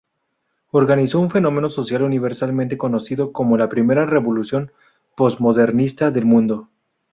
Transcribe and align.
Organizó 0.71 1.19
un 1.19 1.29
fenómeno 1.29 1.69
social 1.69 2.01
universalmente 2.01 2.73
reconocido 2.73 3.31
como 3.31 3.55
la 3.55 3.69
Primera 3.69 4.03
Revolución 4.07 4.71
Postmodernista 5.15 6.09
del 6.09 6.25
Mundo. 6.25 6.69